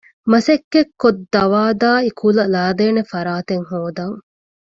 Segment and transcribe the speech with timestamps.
[0.31, 4.17] މަސައްކަތްކޮށް ދަވާދާއި ކުލަ ލައިދޭނެ ފަރާތެއް ހޯދަން